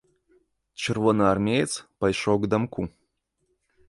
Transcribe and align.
Чырвонаармеец 0.85 1.73
пайшоў 2.05 2.35
к 2.47 2.49
дамку. 2.55 2.81